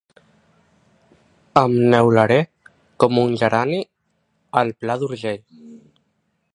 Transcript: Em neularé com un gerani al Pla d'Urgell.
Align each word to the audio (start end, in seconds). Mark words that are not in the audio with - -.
Em 1.61 1.75
neularé 1.95 2.39
com 3.05 3.21
un 3.27 3.39
gerani 3.43 3.79
al 4.63 4.75
Pla 4.83 5.01
d'Urgell. 5.05 5.47